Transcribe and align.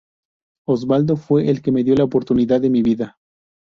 Osvaldo 0.67 1.15
fue 1.15 1.47
el 1.51 1.61
que 1.61 1.71
me 1.71 1.83
dio 1.83 1.93
la 1.93 2.05
oportunidad 2.05 2.59
de 2.59 2.71
mi 2.71 2.81
vida. 2.81 3.19